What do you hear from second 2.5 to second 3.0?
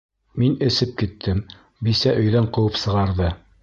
ҡыуып